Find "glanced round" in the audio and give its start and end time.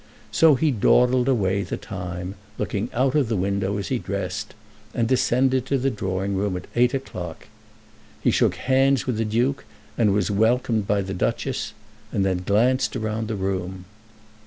12.43-13.27